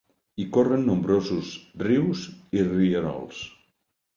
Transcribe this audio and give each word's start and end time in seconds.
Hi 0.37 0.45
corren 0.55 0.87
nombrosos 0.91 1.51
rius 1.83 2.25
i 2.61 2.67
rierols. 2.71 3.45